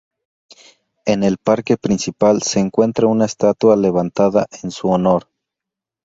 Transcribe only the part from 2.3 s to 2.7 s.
se